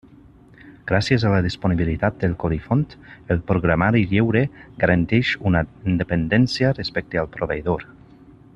[0.91, 2.81] Gràcies a la disponibilitat del codi font,
[3.35, 4.43] el programari lliure
[4.85, 5.63] garanteix una
[5.95, 7.87] independència respecte al proveïdor.